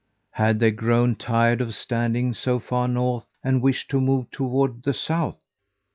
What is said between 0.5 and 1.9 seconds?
they grown tired of